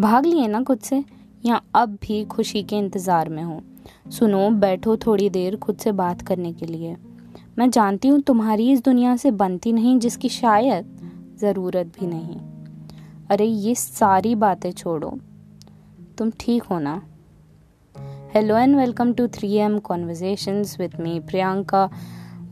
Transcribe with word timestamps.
भाग 0.00 0.26
लिए 0.26 0.46
ना 0.46 0.62
खुद 0.62 0.78
से? 0.78 1.04
या 1.46 1.60
अब 1.74 1.98
भी 2.02 2.24
खुशी 2.24 2.62
के 2.62 2.76
इंतज़ार 2.76 3.28
में 3.28 3.42
हो? 3.42 3.62
सुनो, 4.10 4.50
बैठो 4.50 4.96
थोड़ी 4.96 5.30
देर 5.30 5.56
खुद 5.56 5.76
से 5.76 5.92
बात 5.92 6.22
करने 6.22 6.52
के 6.52 6.66
लिए। 6.66 6.96
मैं 7.58 7.70
जानती 7.70 8.08
हूँ 8.08 8.20
तुम्हारी 8.20 8.72
इस 8.72 8.84
दुनिया 8.84 9.16
से 9.16 9.30
बनती 9.30 9.72
नहीं, 9.72 9.98
जिसकी 9.98 10.28
शायद 10.28 10.96
ज़रूरत 11.40 11.86
भी 11.86 12.06
नहीं। 12.06 12.36
अरे, 13.30 13.44
ये 13.44 13.74
सारी 13.74 14.34
बातें 14.34 14.72
छोड़ो। 14.72 15.18
तुम 16.18 16.30
ठीक 16.40 16.62
हो 16.62 16.78
ना? 16.78 17.02
Hello 18.34 18.56
and 18.56 18.76
welcome 18.76 19.12
to 19.12 19.28
three 19.28 19.54
M 19.54 19.78
conversations 19.78 20.80
with 20.80 20.90
me 21.00 21.20
Priyanka. 21.20 21.90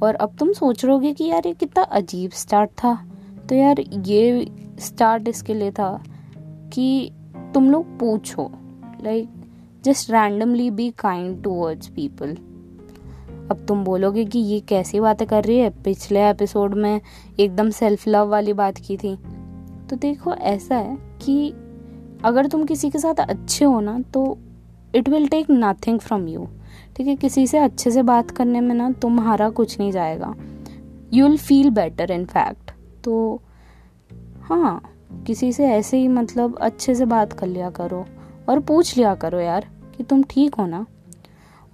और 0.02 0.14
अब 0.14 0.36
तुम 0.38 0.52
सोच 0.52 0.84
रहोगे 0.84 1.12
कि 1.12 1.24
यार 1.24 1.46
ये 1.46 1.52
कितना 1.52 1.82
अजीब 1.82 2.30
स्टार्ट 2.30 2.70
था। 2.70 3.06
तो 3.48 3.54
यार 3.54 3.80
ये 3.80 4.50
स्टार्ट 4.78 5.28
इसके 5.28 5.54
लिए 5.54 5.70
था 5.70 6.02
कि 6.72 7.12
तुम 7.54 7.70
लोग 7.70 7.98
पूछो 7.98 8.50
like 9.02 9.28
just 9.84 10.10
randomly 10.10 10.70
be 10.70 10.90
kind 10.90 11.42
towards 11.42 11.88
people 11.88 12.36
अब 13.50 13.64
तुम 13.68 13.84
बोलोगे 13.84 14.24
कि 14.24 14.38
ये 14.38 14.58
कैसी 14.60 15.00
बातें 15.00 15.26
कर 15.28 15.44
रही 15.44 15.58
है? 15.58 15.70
पिछले 15.84 16.28
एपिसोड 16.30 16.74
में 16.74 17.00
एकदम 17.40 17.70
सेल्फ 17.70 18.06
लव 18.08 18.28
वाली 18.28 18.52
बात 18.52 18.78
की 18.78 18.96
थी। 18.96 19.14
तो 19.90 19.96
देखो, 19.96 20.34
ऐसा 20.34 20.76
है 20.76 20.96
कि 21.22 21.48
अगर 22.24 22.46
तुम 22.46 22.64
किसी 22.64 22.90
के 22.90 22.98
साथ 22.98 23.20
अच्छे 23.20 23.64
हो 23.64 23.80
ना 23.80 23.98
तो 24.14 24.38
it 24.94 25.08
will 25.08 25.28
take 25.28 25.46
nothing 25.50 25.98
from 25.98 26.28
you 26.28 26.46
ठीक 26.96 27.06
है, 27.06 27.16
किसी 27.16 27.46
से 27.46 27.58
अच्छे 27.58 27.90
से 27.90 28.02
बात 28.02 28.30
करने 28.30 28.60
में 28.60 28.74
ना 28.74 28.90
तुम्हारा 28.92 29.48
कुछ 29.50 29.78
नहीं 29.78 29.92
जाएगा। 29.92 30.34
You 31.12 31.26
will 31.26 31.36
feel 31.38 31.70
better 31.70 32.10
in 32.10 32.24
fact 32.24 32.70
तो 33.04 33.42
हाँ 34.40 34.80
किसी 35.10 35.52
से 35.52 35.66
ऐसे 35.66 35.96
ही 35.96 36.08
मतलब 36.08 36.58
अच्छे 36.58 36.94
से 36.94 37.04
बात 37.04 37.32
कर 37.32 37.46
लिया 37.46 37.70
करो 37.70 38.04
और 38.48 38.60
पूछ 38.60 38.96
लिया 38.96 39.14
करो 39.14 39.40
यार 39.40 39.66
कि 39.96 40.04
तुम 40.04 40.22
ठीक 40.22 40.54
हो 40.54 40.66
ना। 40.66 40.84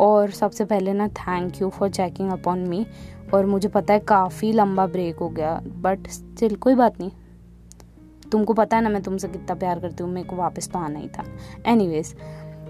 और 0.00 0.30
सबसे 0.30 0.64
पहले 0.64 0.92
ना 0.92 1.08
thank 1.08 1.60
you 1.62 1.68
for 1.68 1.90
checking 1.90 2.30
upon 2.30 2.58
me 2.58 2.86
और 3.34 3.46
मुझे 3.46 3.68
पता 3.68 3.94
है 3.94 4.00
काफ़ी 4.00 4.52
लंबा 4.52 4.86
ब्रेक 4.86 5.16
हो 5.16 5.28
गया 5.28 5.54
बट 5.66 6.08
स्टिल 6.08 6.56
कोई 6.56 6.74
बात 6.74 7.00
नहीं। 7.00 7.10
तुमको 8.32 8.52
पता 8.52 8.76
है 8.76 8.82
ना 8.82 8.88
मैं 8.88 9.02
तुमसे 9.02 9.28
कितना 9.28 9.54
प्यार 9.54 9.80
करती 9.80 10.04
हूँ, 10.04 10.12
मेरे 10.12 10.28
को 10.28 10.36
वापस 10.36 10.68
तो 10.68 10.78
आना 10.78 10.98
ही 10.98 11.08
था। 11.08 11.24
एनीवेज 11.66 12.14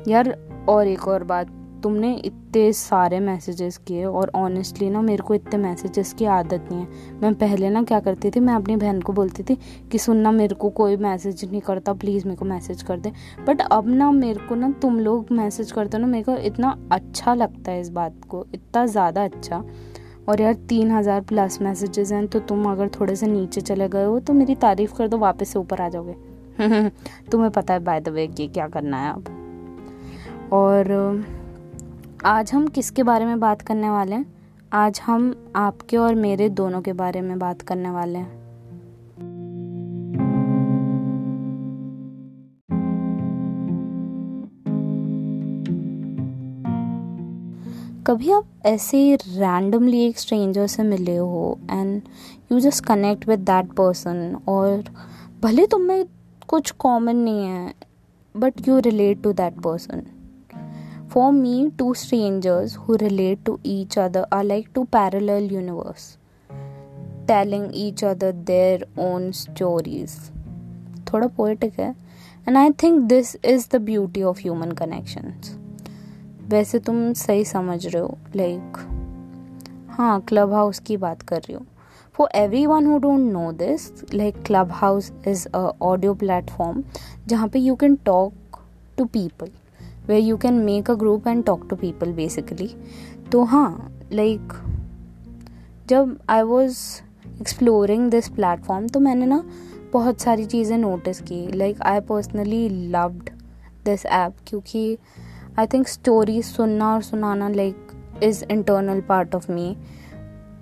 यार 0.09 0.37
और 0.69 0.87
एक 0.87 1.09
और 1.09 1.25
बात 1.25 1.47
तुमने 1.85 2.15
इतने 2.17 2.73
सारे 2.73 3.19
मैसेजेस 3.21 3.77
किए 3.79 4.05
और 4.05 4.31
ऑनेस्टली 4.35 4.89
ना 4.91 5.01
मेरे 5.03 5.23
को 5.23 5.35
इतने 5.35 5.59
मैसेजेस 5.59 6.13
की 6.13 6.25
आदत 6.27 6.69
नहीं 6.71 6.81
है। 6.81 7.19
मैं 7.23 7.33
पहले 7.35 7.71
ना 7.71 7.83
क्या 7.83 7.99
करती 8.01 8.31
थी, 8.31 8.41
मैं 8.41 8.55
अपनी 8.55 8.77
बहन 8.77 9.01
को 9.01 9.13
बोलती 9.13 9.43
थी 9.43 9.57
कि 9.93 9.99
सुनना 9.99 10.31
मेरे 10.33 10.55
को 10.55 10.71
कोई 10.73 10.97
मैसेज 10.99 11.45
नहीं 11.45 11.61
करता 11.61 11.93
प्लीज़ 11.95 12.25
मेरे 12.27 12.37
को 12.37 12.45
मैसेज 12.45 12.83
कर 12.83 12.99
दे। 12.99 13.13
बट 13.47 13.61
अब 13.63 13.89
ना 13.89 14.11
मेरे 14.13 14.47
को 14.49 14.55
ना 14.55 14.71
तुम 14.83 14.99
लोग 15.01 15.33
मैसेज 15.33 15.73
करते 15.73 15.97
हो 15.97 16.01
ना, 16.01 16.07
मेरे 16.07 16.25
को 16.25 16.37
इतना 16.43 16.77
अच्छा 16.93 17.35
लगता 17.35 17.73
है 17.73 17.81
इस 17.81 17.91
बात 17.91 18.21
को, 18.29 18.45
इतना 18.55 18.87
ज़्यादा 18.87 19.25
अच्छा। 19.25 19.63
और 20.29 20.41
यार 20.41 20.55
तीन 20.69 20.91
हज़ार 20.91 21.21
प्लस 21.23 21.61
मैसेजेस 21.63 22.13
हैं 22.13 22.27
तो 22.27 22.41
तुम 22.41 22.71
अगर 22.71 22.89
थोड़े 22.91 23.17
से 23.17 23.27
नीचे 23.27 23.61
चले 23.61 23.89
गए 23.89 24.05
हो 24.05 24.19
तो 24.21 24.33
मेरी 24.33 24.55
तारीफ़ 24.57 24.95
कर 24.95 25.09
दो, 25.09 25.19
वापस 25.19 25.49
से 25.49 25.59
ऊपर 25.59 25.81
आ 25.81 25.89
जाओगे। 25.89 26.15
तुम्हें 27.31 27.51
पता 27.51 27.75
है 27.75 27.81
बाय 27.81 28.01
द 28.01 28.09
वे 28.09 28.27
कि 28.29 28.49
क्या 28.49 28.69
करना 28.69 28.97
है 28.99 29.13
अब। 29.13 30.51
और 30.53 30.93
आज 32.27 32.53
हम 32.53 32.67
किसके 32.69 33.03
बारे 33.03 33.25
में 33.25 33.41
बात 33.41 33.63
करने 33.63 33.91
वाले 33.91 34.15
हैं? 34.15 34.27
आज 34.73 35.01
हम 35.01 35.53
आपके 35.57 35.97
और 35.97 36.15
मेरे 36.15 36.49
दोनों 36.49 36.83
के 36.83 36.93
बारे 36.93 37.21
में 37.21 37.39
बात 37.39 37.63
करने 37.63 37.91
वाले 37.91 38.19
हैं। 38.19 38.43
कभी 48.07 48.31
आप 48.31 48.47
ऐसे 48.67 49.15
रैंडमली 49.15 50.01
एक 50.07 50.19
स्ट्रेंजर 50.19 50.67
से 50.67 50.83
मिले 50.83 51.17
हो 51.17 51.59
and 51.71 52.03
you 52.53 52.61
just 52.61 52.85
connect 52.85 53.29
with 53.29 53.41
that 53.41 53.73
person 53.73 54.37
और 54.49 54.85
भले 55.43 55.67
तुम 55.67 55.83
में 55.83 56.05
कुछ 56.49 56.71
कॉमन 56.71 57.17
नहीं 57.17 57.47
है 57.47 57.75
but 58.37 58.69
you 58.69 58.79
relate 58.79 59.23
to 59.23 59.33
that 59.33 59.61
person 59.61 60.03
For 61.14 61.32
me, 61.34 61.72
two 61.78 61.94
strangers 61.96 62.76
who 62.76 62.98
relate 62.98 63.44
to 63.46 63.60
each 63.64 63.98
other 63.98 64.26
are 64.32 64.44
like 64.44 64.74
two 64.74 64.86
parallel 64.86 65.52
universe, 65.52 66.18
telling 67.28 67.72
each 67.74 68.04
other 68.04 68.32
their 68.32 68.84
own 68.98 69.32
stories. 69.34 70.18
थोड़ा 71.14 71.28
poetic 71.38 71.80
है 71.80 71.90
and 72.48 72.58
I 72.58 72.72
think 72.84 73.02
this 73.10 73.36
is 73.46 73.68
the 73.72 73.76
beauty 73.86 74.24
of 74.24 74.40
human 74.40 74.72
connections 74.82 75.56
वैसे 76.50 76.80
तुम 76.80 77.02
सही 77.14 77.46
समझ 77.46 77.86
रहे 77.88 78.02
हो 78.02 78.18
like 78.36 78.78
हाँ 79.98 80.20
club 80.28 80.54
house 80.54 80.80
की 80.80 80.98
बात 80.98 81.22
कर 81.22 81.40
रही 81.40 81.54
हूँ 81.54 81.66
for 82.20 82.28
everyone 82.36 82.88
who 82.90 82.96
don't 83.04 83.32
know 83.34 83.50
this 83.60 83.84
like 84.12 84.40
clubhouse 84.48 85.06
is 85.34 85.44
a 85.60 85.62
audio 85.90 86.14
platform 86.24 86.82
जहाँ 87.28 87.48
पे 87.48 87.60
you 87.60 87.76
can 87.84 87.96
talk 88.10 88.60
to 88.98 89.06
people 89.18 89.50
Way 90.07 90.19
you 90.19 90.37
can 90.37 90.55
make 90.55 90.91
a 90.91 90.95
group 90.95 91.27
and 91.29 91.45
talk 91.45 91.67
to 91.71 91.77
people 91.77 92.13
basically 92.13 92.71
तो 93.33 93.43
हाँ 93.45 93.91
लाइक 94.13 94.53
जब 95.89 96.17
I 96.29 96.43
was 96.43 96.79
exploring 97.41 98.11
this 98.11 98.29
platform 98.29 98.87
तो 98.89 99.01
मैंने 99.01 99.27
ना 99.27 99.43
बहुत 99.93 100.21
सारी 100.21 100.45
चीज़ें 100.45 100.77
नोटिस 100.79 101.21
की. 101.21 101.47
Like 101.53 101.83
I 101.83 102.01
personally 102.01 102.69
loved 102.69 103.31
this 103.85 104.07
app 104.07 104.37
क्योंकि 104.47 104.99
आई 105.59 105.67
थिंक 105.67 105.89
स्टोरी 105.89 106.43
सुनना 106.43 106.95
और 106.95 107.03
सुनाना 107.03 107.49
like 107.49 108.21
is 108.23 108.45
internal 108.51 109.01
part 109.01 109.35
of 109.35 109.53
me 109.53 109.77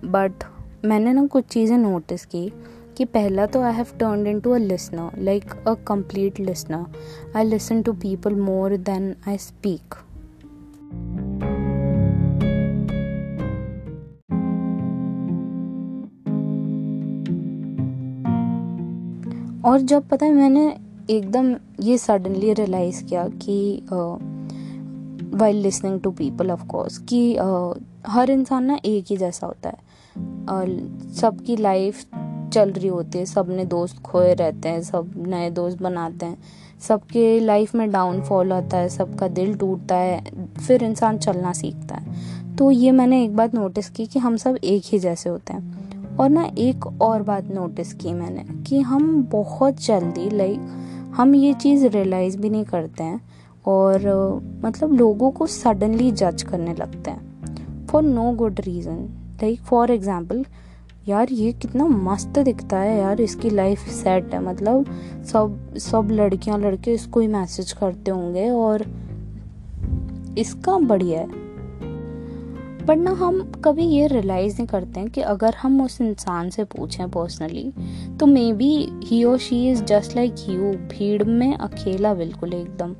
but 0.04 0.44
मैंने 0.84 1.12
ना 1.12 1.26
कुछ 1.26 1.44
चीज़ें 1.44 1.76
नोटिस 1.78 2.24
की. 2.24 2.52
कि 2.96 3.04
पहला 3.04 3.46
तो 3.46 3.62
I 3.62 3.72
have 3.72 3.86
turn 4.00 4.26
in 4.26 4.40
to 4.40 4.50
a 4.50 4.58
listener 4.58 5.18
like 5.18 5.44
a 5.68 5.74
complete 5.74 6.40
listener 6.40 7.36
I 7.36 7.44
listen 7.44 7.82
to 7.82 7.92
people 7.92 8.34
more 8.34 8.76
than 8.76 9.14
I 9.28 9.38
speak 9.38 9.94
और 19.64 19.80
जब 19.80 20.08
पता 20.08 20.26
है 20.26 20.32
मैंने 20.32 20.76
एकदम 21.10 21.54
ये 21.80 21.98
सडनली 21.98 22.52
रियलाइज़ 22.52 23.04
किया 23.04 23.28
कि 23.28 23.86
while 25.36 25.56
listening 25.56 26.00
to 26.00 26.10
people 26.10 26.50
of 26.50 26.66
course 26.66 26.98
कि 26.98 27.36
uh, 27.36 27.82
हर 28.06 28.30
इंसान 28.30 28.64
ना 28.64 28.78
एक 28.84 29.04
ही 29.10 29.16
जैसा 29.16 29.46
होता 29.46 29.68
है। 29.68 29.76
uh, 30.46 31.12
सबकी 31.12 31.56
लाइफ 31.56 32.04
चल 32.52 32.70
रही 32.70 32.88
होती 32.88 33.18
है 33.18 33.24
सबने 33.26 33.64
दोस्त 33.64 34.02
खोए 34.02 34.32
रहते 34.34 34.68
हैं, 34.68 34.82
सब 34.82 35.12
नए 35.26 35.50
दोस्त 35.50 35.82
बनाते 35.82 36.26
हैं, 36.26 36.38
सबके 36.80 37.38
लाइफ 37.40 37.74
में 37.74 37.90
डाउनफॉल 37.92 38.52
आता 38.52 38.76
है, 38.76 38.88
सबका 38.88 39.28
दिल 39.30 39.54
टूटता 39.54 39.96
है, 39.96 40.22
फिर 40.58 40.84
इंसान 40.84 41.18
चलना 41.18 41.52
सीखता 41.52 41.96
है। 41.96 42.56
तो 42.56 42.70
ये 42.70 42.90
मैंने 42.90 43.22
एक 43.24 43.36
बात 43.36 43.54
नोटिस 43.54 43.90
की 43.90 44.06
कि 44.06 44.18
हम 44.18 44.36
सब 44.36 44.56
एक 44.64 44.82
ही 44.86 44.98
जैसे 44.98 45.28
होते 45.30 45.52
हैं। 45.52 46.16
और 46.16 46.28
ना 46.30 46.44
एक 46.58 46.86
और 47.02 47.22
बात 47.22 47.50
नोटिस 47.50 47.92
की 47.94 48.12
मैंने 48.12 48.44
कि 48.64 48.80
हम 48.80 49.22
बहुत 49.32 49.84
जल्दी 49.84 50.28
लाइक 50.30 51.12
हम 51.16 51.34
ये 51.34 51.52
चीज़ 51.54 51.86
रियलाइज़ 51.86 52.36
भी 52.38 52.50
नहीं 52.50 52.64
करते 52.64 53.04
हैं 53.04 53.20
और 53.66 54.00
मतलब 54.64 54.92
लोगों 54.92 55.30
को 55.30 55.46
सडनली 55.46 56.10
जज 56.12 56.42
करने 56.42 56.74
लगते 56.74 57.10
हैं। 57.10 57.86
For 57.86 58.02
no 58.02 58.30
good 58.32 58.60
reason 58.60 58.98
like 59.42 59.60
for 59.60 59.90
example 59.90 60.44
यार, 61.08 61.30
ये 61.32 61.52
कितना 61.52 61.86
मस्त 61.86 62.38
दिखता 62.38 62.78
है 62.78 62.98
यार, 62.98 63.20
इसकी 63.20 63.50
लाइफ 63.50 63.88
सेट 63.92 64.34
है। 64.34 64.42
मतलब 64.42 64.84
सब 65.24 65.74
सब 65.80 66.08
लड़कियाँ 66.12 66.58
लड़के 66.58 66.92
इसको 66.94 67.20
ही 67.20 67.26
मैसेज 67.28 67.72
करते 67.72 68.10
होंगे 68.10 68.48
और 68.50 68.84
इसका 70.38 70.78
बढ़िया 70.78 71.20
है। 71.20 71.40
बट 72.86 72.98
ना 72.98 73.10
हम 73.10 73.40
कभी 73.64 73.84
ये 73.86 74.06
रियलाइज़ 74.06 74.54
नहीं 74.54 74.66
करते 74.66 75.00
हैं 75.00 75.08
कि 75.10 75.20
अगर 75.22 75.54
हम 75.54 75.80
उस 75.82 76.00
इंसान 76.00 76.48
से 76.50 76.64
पूछें 76.64 77.08
पर्सनली 77.10 77.72
तो 78.20 78.26
मे 78.26 78.52
बी 78.52 78.70
ही 79.04 79.22
और 79.24 79.38
she 79.38 79.66
is 79.70 79.82
just 79.84 80.16
like 80.16 80.34
you 80.48 80.72
भीड़ 80.90 81.22
में 81.22 81.54
अकेला 81.54 82.14
बिल्कुल 82.14 82.54
एकदम। 82.54 82.90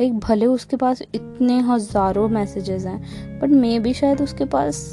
लाइक 0.00 0.18
भले 0.18 0.46
उसके 0.46 0.76
पास 0.76 1.02
इतने 1.04 1.58
हज़ारों 1.60 2.28
मैसेजेस 2.28 2.86
हैं 2.86 3.40
बट 3.40 3.50
मे 3.50 3.78
बी 3.78 3.94
शायद 3.94 4.20
उसके 4.22 4.44
पास 4.44 4.84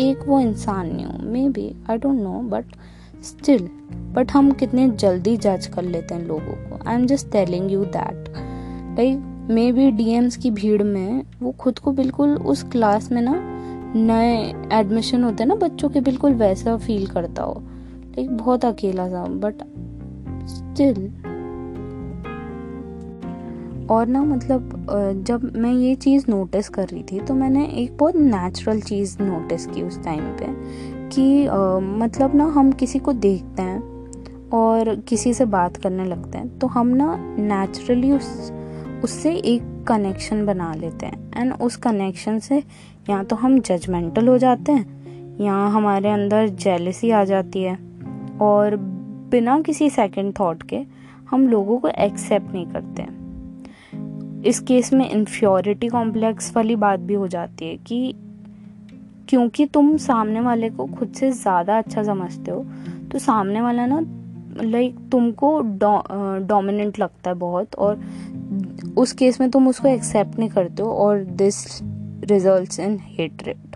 एक 0.00 0.26
वो 0.26 0.40
इंसान 0.40 0.94
नहीं 0.94 1.06
हूँ। 1.06 1.20
Maybe 1.48 1.74
I 1.90 1.98
don't 1.98 2.20
know 2.20 2.40
but 2.50 2.64
still 3.24 3.68
but 4.14 4.30
हम 4.32 4.50
कितने 4.50 4.88
जल्दी 4.90 5.36
जज 5.36 5.66
कर 5.66 5.82
लेते 5.82 6.14
हैं 6.14 6.26
लोगों 6.26 6.54
को। 6.68 6.88
I 6.88 6.94
am 6.94 7.06
just 7.06 7.30
telling 7.32 7.70
you 7.72 7.84
that 7.86 8.28
like 8.98 9.46
maybe 9.72 9.90
DMs 9.90 10.36
की 10.36 10.50
भीड़ 10.50 10.82
में 10.82 11.22
वो 11.42 11.52
खुद 11.52 11.78
को 11.78 11.92
बिल्कुल 11.92 12.36
उस 12.36 12.62
क्लास 12.62 13.10
में 13.12 13.22
ना 13.22 13.34
नए 13.94 14.34
एडमिशन 14.72 15.24
होते 15.24 15.42
हैं 15.42 15.48
ना 15.48 15.54
बच्चों 15.56 15.88
के, 15.88 16.00
बिल्कुल 16.00 16.34
वैसा 16.34 16.76
फील 16.76 17.06
करता 17.06 17.42
हो। 17.42 17.60
लाइक 18.08 18.36
बहुत 18.36 18.64
अकेला 18.64 19.08
सा 19.08 19.24
बट 19.24 19.62
स्टिल 20.48 20.94
और 23.90 24.06
ना 24.06 24.22
मतलब 24.24 24.86
जब 25.26 25.56
मैं 25.56 25.72
ये 25.72 25.94
चीज़ 25.94 26.24
नोटिस 26.28 26.68
कर 26.68 26.88
रही 26.88 27.02
थी 27.02 27.20
तो 27.20 27.34
मैंने 27.34 27.64
एक 27.66 27.96
बहुत 27.96 28.16
नेचुरल 28.16 28.80
चीज़ 28.80 29.16
नोटिस 29.22 29.66
की 29.66 29.82
उस 29.82 30.02
टाइम 30.04 30.20
पे 30.20 30.46
कि 31.08 31.48
मतलब 31.98 32.34
ना 32.34 32.44
हम 32.44 32.72
किसी 32.72 32.98
को 32.98 33.12
देखते 33.12 33.62
हैं 33.62 34.50
और 34.54 34.94
किसी 35.08 35.34
से 35.34 35.44
बात 35.44 35.76
करने 35.76 36.04
लगते 36.04 36.38
हैं 36.38 36.58
तो 36.58 36.66
हम 36.66 36.86
ना 36.86 37.14
नेचुरली 37.38 38.12
उस, 38.12 38.52
उससे 39.04 39.34
एक 39.34 39.62
कनेक्शन 39.88 40.44
बना 40.46 40.72
लेते 40.74 41.06
हैं। 41.06 41.30
एंड 41.36 41.52
उस 41.52 41.76
कनेक्शन 41.76 42.38
से 42.38 42.62
या 43.10 43.22
तो 43.22 43.36
हम 43.36 43.58
जजमेंटल 43.60 44.28
हो 44.28 44.38
जाते 44.38 44.72
हैं, 44.72 45.36
या 45.40 45.54
हमारे 45.68 46.10
अंदर 46.10 46.48
जेलसी 46.48 47.10
आ 47.10 47.24
जाती 47.24 47.62
है। 47.62 47.78
और 48.40 48.76
बिना 49.30 49.60
किसी 49.60 49.90
सेकंड 49.90 50.32
थॉट 50.40 50.62
के 50.62 50.84
हम 51.30 51.48
लोगों 51.48 51.78
को 51.78 51.88
एक्सेप्ट 51.88 52.52
नहीं 52.52 52.66
करते 52.66 53.02
इस 54.46 54.60
केस 54.60 54.92
में 54.92 55.10
इन्फ्योरिटी 55.10 55.88
कॉम्प्लेक्स 55.88 56.56
वाली 56.56 56.76
बात 56.76 57.00
भी 57.00 57.14
हो 57.14 57.28
जाती 57.28 57.68
है 57.68 57.76
कि 57.76 58.14
क्योंकि 59.28 59.66
तुम 59.66 59.96
सामने 59.96 60.40
वाले 60.40 60.70
को 60.70 60.86
खुद 60.86 61.12
से 61.12 61.30
ज़्यादा 61.32 61.78
अच्छा 61.78 62.02
समझते 62.02 62.50
हो 62.50 62.64
तो 63.12 63.18
सामने 63.18 63.60
वाला 63.60 63.86
ना 63.86 64.00
लाइक 64.62 64.96
तुमको 65.12 65.60
डोमिनेंट 66.46 66.98
लगता 66.98 67.30
है 67.30 67.36
बहुत 67.36 67.74
और 67.74 68.00
उस 68.98 69.12
केस 69.12 69.40
में 69.40 69.50
तुम 69.50 69.68
उसको 69.68 69.88
एक्सेप्ट 69.88 70.38
नहीं 70.38 70.48
करते 70.48 70.82
हो 70.82 70.92
और 70.92 71.24
दिस 71.24 71.82
रिज़ल्ट 72.24 72.80
इन 72.80 72.98
हेटरेड 73.02 73.68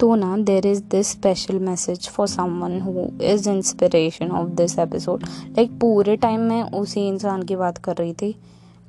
तो 0.00 0.14
ना 0.14 0.36
there 0.36 0.66
is 0.66 0.82
this 0.90 1.08
special 1.08 1.58
message 1.58 2.08
for 2.08 2.26
someone 2.28 2.80
who 2.80 3.06
is 3.22 3.48
inspiration 3.50 4.30
of 4.30 4.48
this 4.48 4.78
episode 4.78 5.24
like 5.56 5.78
पूरे 5.80 6.16
टाइम 6.16 6.40
मैं 6.40 6.62
उसी 6.80 7.06
इंसान 7.08 7.42
की 7.42 7.56
बात 7.56 7.78
कर 7.78 7.96
रही 7.96 8.12
थी. 8.12 8.34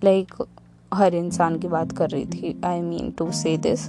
लाइक 0.03 0.33
like, 0.33 0.47
हर 0.93 1.15
इंसान 1.15 1.57
की 1.59 1.67
बात 1.67 1.91
कर 1.91 2.09
रही 2.09 2.25
थी. 2.25 2.55
I 2.65 2.81
mean 2.81 3.11
to 3.11 3.31
say 3.31 3.57
this 3.57 3.87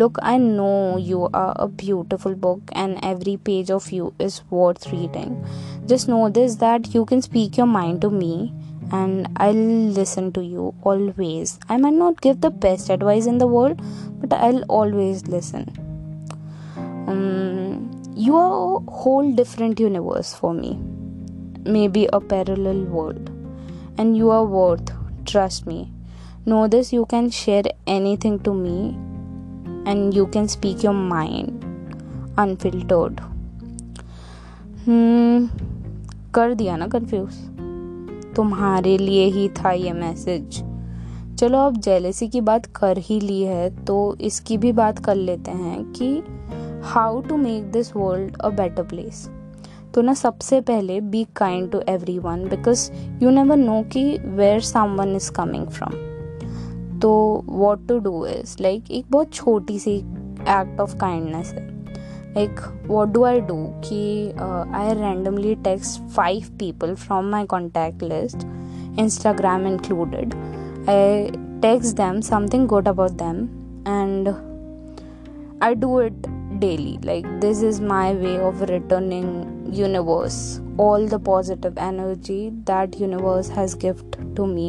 look 0.00 0.20
I 0.20 0.38
know 0.38 0.98
you 0.98 1.24
are 1.24 1.54
a 1.56 1.66
beautiful 1.66 2.34
book 2.34 2.72
and 2.76 2.96
every 3.04 3.36
page 3.36 3.72
of 3.72 3.94
you 3.94 4.12
is 4.20 4.40
worth 4.52 4.88
reading 4.88 5.86
just 5.88 6.08
know 6.08 6.28
this 6.28 6.54
that 6.60 6.94
you 6.96 7.04
can 7.04 7.20
speak 7.20 7.58
your 7.58 7.68
mind 7.68 8.00
to 8.00 8.10
me 8.10 8.50
and 8.92 9.28
I'll 9.36 9.90
listen 9.96 10.32
to 10.32 10.42
you 10.42 10.74
always. 10.82 11.58
I 11.68 11.76
might 11.76 11.92
not 11.94 12.20
give 12.20 12.40
the 12.40 12.50
best 12.50 12.88
advice 12.90 13.26
in 13.26 13.38
the 13.38 13.46
world, 13.46 13.82
but 14.20 14.32
I'll 14.32 14.64
always 14.64 15.26
listen. 15.26 15.87
Um, 17.08 17.90
you 18.14 18.36
are 18.36 18.76
a 18.76 18.90
whole 18.92 19.32
different 19.32 19.80
universe 19.80 20.34
for 20.34 20.52
me, 20.52 20.78
maybe 21.64 22.06
a 22.12 22.20
parallel 22.20 22.84
world, 22.84 23.30
and 23.96 24.16
you 24.16 24.30
are 24.30 24.44
worth, 24.44 24.92
trust 25.24 25.66
me, 25.66 25.90
know 26.44 26.66
this 26.66 26.92
you 26.92 27.06
can 27.06 27.30
share 27.30 27.62
anything 27.86 28.38
to 28.40 28.52
me 28.54 28.96
and 29.86 30.14
you 30.14 30.26
can 30.26 30.48
speak 30.48 30.82
your 30.82 30.94
mind 30.94 31.64
unfiltered 32.38 33.20
hmm 34.86 35.46
कर 36.34 36.54
दिया 36.54 36.76
ना 36.76 36.86
confuse 36.88 37.34
तुम्हारे 38.36 38.96
लिए 38.98 39.24
ही 39.36 39.48
था 39.58 39.70
ये 39.72 39.92
message 39.92 40.62
चलो 41.40 41.58
अब 41.66 41.76
jealousy 41.86 42.28
की 42.28 42.40
बात 42.40 42.66
कर 42.76 42.98
ही 43.08 43.18
ली 43.20 43.40
है 43.42 43.68
तो 43.84 43.96
इसकी 44.28 44.58
भी 44.58 44.72
बात 44.72 44.98
कर 45.04 45.14
लेते 45.14 45.50
हैं 45.50 45.84
कि 45.92 46.10
how 46.84 47.20
to 47.20 47.36
make 47.36 47.70
this 47.72 47.94
world 47.96 48.36
a 48.36 48.48
better 48.50 48.82
place. 48.82 49.28
तो 49.94 50.02
ना 50.02 50.14
सबसे 50.14 50.60
पहले 50.60 51.00
be 51.02 51.26
kind 51.36 51.70
to 51.70 51.80
everyone 52.18 52.44
because 52.48 52.90
you 53.22 53.30
never 53.30 53.56
know 53.56 53.82
कि 53.92 54.04
where 54.26 54.60
someone 55.00 55.14
is 55.16 55.30
coming 55.32 55.66
from 55.68 56.98
तो 57.00 57.10
what 57.48 57.86
to 57.88 57.98
do 57.98 58.24
is 58.26 58.56
like 58.60 58.90
एक 58.90 59.06
बहुत 59.10 59.32
छोटी 59.32 59.78
सी 59.78 59.96
एक्ट 59.96 60.80
ऑफ़ 60.80 60.96
काइंडनेस 60.96 61.52
है। 61.54 61.66
Like 62.34 62.60
what 62.86 63.08
do 63.08 63.24
I 63.24 63.40
do 63.40 63.56
कि 63.84 64.32
I 64.40 64.94
randomly 64.94 65.54
text 65.64 66.00
five 66.08 66.56
people 66.58 66.94
from 66.94 67.30
my 67.30 67.44
contact 67.46 68.02
list 68.02 68.46
Instagram 68.98 69.66
included 69.66 70.34
I 70.88 71.30
text 71.62 71.96
them 71.96 72.20
something 72.20 72.66
good 72.68 72.88
about 72.88 73.12
them 73.22 73.44
and 73.88 74.28
I 75.62 75.74
do 75.74 76.00
it 76.00 76.26
daily 76.59 76.97
like 77.03 77.25
this 77.41 77.61
is 77.61 77.79
my 77.81 78.13
way 78.13 78.37
of 78.39 78.61
returning 78.69 79.27
universe 79.71 80.61
all 80.77 81.07
the 81.07 81.19
positive 81.19 81.77
energy 81.77 82.51
that 82.65 82.99
universe 82.99 83.49
has 83.49 83.75
gift 83.75 84.17
to 84.35 84.47
me 84.47 84.67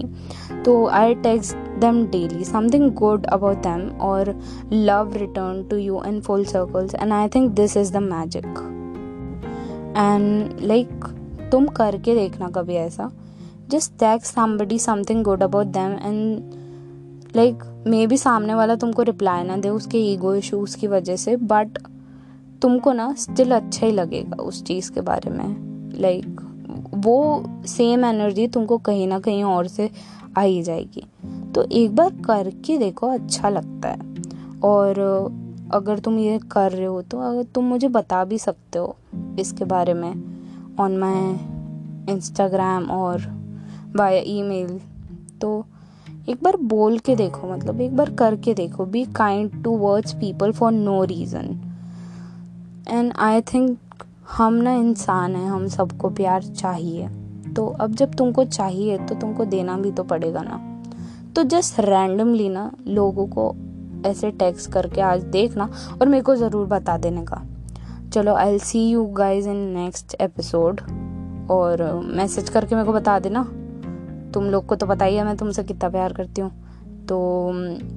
so 0.64 0.88
i 0.88 1.14
text 1.26 1.56
them 1.78 2.06
daily 2.10 2.44
something 2.44 2.94
good 2.94 3.26
about 3.28 3.62
them 3.62 3.82
or 4.00 4.34
love 4.70 5.14
return 5.16 5.68
to 5.68 5.80
you 5.80 6.02
in 6.02 6.22
full 6.22 6.44
circles 6.44 6.94
and 6.94 7.12
i 7.12 7.26
think 7.28 7.54
this 7.54 7.76
is 7.76 7.90
the 7.90 8.00
magic 8.00 8.46
and 10.06 10.60
like 10.60 11.12
तुम 11.52 11.66
करके 11.76 12.14
देखना 12.14 12.48
कभी 12.50 12.74
ऐसा 12.74 13.10
just 13.70 13.92
text 13.98 14.34
somebody 14.34 14.78
something 14.78 15.22
good 15.24 15.42
about 15.42 15.66
them 15.76 15.92
and 15.92 16.57
like 17.35 17.83
मे 17.87 18.07
भी 18.07 18.17
सामने 18.17 18.53
वाला 18.53 18.75
तुमको 18.75 19.01
reply 19.01 19.43
ना 19.43 19.57
दे 19.57 19.69
उसके 19.69 19.97
ईगो 19.97 20.35
इशूज़ 20.35 20.77
की 20.77 20.87
वजह 20.87 21.15
से 21.15 21.35
बट 21.35 21.77
तुमको 22.61 22.93
ना 22.93 23.13
स्टिल 23.13 23.55
अच्छा 23.55 23.85
ही 23.85 23.91
लगेगा 23.91 24.43
उस 24.43 24.63
चीज़ 24.63 24.91
के 24.91 25.01
बारे 25.01 25.29
में। 25.29 25.55
लाइक 25.99 26.25
like, 26.25 26.45
वो 26.93 27.43
सेम 27.65 28.05
एनर्जी 28.05 28.47
तुमको 28.47 28.77
कहीं 28.77 29.07
ना 29.07 29.19
कहीं 29.19 29.43
और 29.43 29.67
से 29.67 29.89
आ 30.37 30.41
ही 30.41 30.63
जाएगी। 30.63 31.03
तो 31.55 31.63
एक 31.63 31.95
बार 31.95 32.09
करके 32.09 32.77
देखो 32.77 33.07
अच्छा 33.07 33.49
लगता 33.49 33.89
है। 33.89 34.15
और 34.63 34.99
अगर 35.71 35.99
तुम 35.99 36.19
ये 36.19 36.39
कर 36.51 36.71
रहे 36.71 36.85
हो 36.85 37.01
तो 37.01 37.19
अगर 37.19 37.43
तुम 37.43 37.65
मुझे 37.65 37.87
बता 37.87 38.25
भी 38.25 38.37
सकते 38.37 38.79
हो 38.79 38.95
इसके 39.39 39.65
बारे 39.65 39.93
में 39.93 40.11
ऑन 40.79 40.97
माई 40.97 41.15
इंस्टाग्राम 42.13 42.91
और 42.91 43.21
बाय 43.95 44.23
ईमेल 44.27 44.79
तो 45.41 45.65
एक 46.29 46.43
बार 46.43 46.55
बोल 46.63 46.97
के 46.99 47.15
देखो 47.15 47.47
मतलब 47.47 47.81
एक 47.81 47.95
बार 47.97 48.09
करके 48.15 48.53
देखो 48.53 48.85
be 48.85 49.03
kind 49.15 49.63
towards 49.77 50.13
people 50.13 50.51
for 50.51 50.71
no 50.71 51.03
reason 51.03 51.59
and 52.89 53.13
I 53.17 53.41
think 53.43 54.03
हम 54.29 54.53
ना 54.53 54.73
इंसान 54.73 55.35
हैं, 55.35 55.47
हम 55.49 55.67
सबको 55.67 56.09
प्यार 56.09 56.43
चाहिए। 56.43 57.07
तो 57.55 57.65
अब 57.81 57.95
जब 57.95 58.13
तुमको 58.15 58.43
चाहिए 58.45 58.97
तो 58.97 59.15
तुमको 59.15 59.45
देना 59.45 59.77
भी 59.77 59.91
तो 59.91 60.03
पड़ेगा 60.03 60.41
ना। 60.41 60.59
तो 61.35 61.43
जस्ट 61.43 61.79
रैंडमली 61.79 62.49
ना 62.49 62.71
लोगों 62.87 63.27
को 63.27 63.53
ऐसे 64.05 64.31
टैक्स 64.31 64.67
करके 64.67 65.01
आज 65.01 65.23
देखना 65.31 65.69
और 66.01 66.07
मेरे 66.07 66.23
को 66.23 66.35
ज़रूर 66.35 66.65
बता 66.67 66.97
देने 66.97 67.23
का। 67.23 67.41
चलो 68.13 68.33
I 68.33 68.59
see 68.59 68.89
you 68.89 69.05
guys 69.13 69.49
in 69.49 69.57
next 69.73 70.15
episode 70.21 70.81
और 71.51 71.83
मैसेज 72.15 72.49
करके 72.49 72.75
मेरे 72.75 72.85
को 72.85 72.93
बता 72.93 73.19
देना। 73.19 73.47
तुम 74.33 74.43
लोग 74.43 74.65
को 74.65 74.75
तो 74.75 74.85
पता 74.85 75.05
ही 75.05 75.15
है 75.15 75.23
मैं 75.23 75.37
तुमसे 75.37 75.63
कितना 75.63 75.89
प्यार 75.89 76.13
करती 76.13 76.41
हूँ। 76.41 76.51
तो 77.05 77.49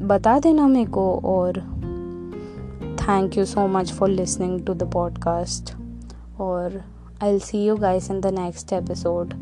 बता 0.06 0.38
देना 0.38 0.68
मेरे 0.68 0.90
को 0.90 1.18
और 1.18 1.58
thank 3.02 3.36
you 3.38 3.44
so 3.44 3.66
much 3.66 3.92
for 3.92 4.08
listening 4.08 4.66
to 4.66 4.74
the 4.74 4.90
podcast 4.92 5.74
और 6.40 6.82
I 7.22 7.38
see 7.38 7.64
you 7.64 7.76
guys 7.76 8.10
in 8.10 8.20
the 8.20 8.26
next 8.26 8.72
episode 8.72 9.34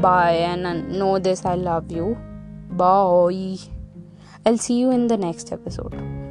bye 0.00 0.34
and 0.34 0.66
know 0.96 1.18
this 1.18 1.46
I 1.46 1.56
love 1.56 1.84
you 1.92 2.14
bye 2.76 3.56
I'll 4.46 4.58
see 4.58 4.74
you 4.74 4.90
in 4.90 5.06
the 5.06 5.16
next 5.16 5.52
episode. 5.52 6.23